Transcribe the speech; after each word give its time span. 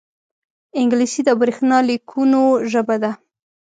انګلیسي 0.79 1.21
د 1.25 1.29
برېښنا 1.39 1.77
لیکونو 1.89 2.41
ژبه 2.71 2.95
ده 3.03 3.11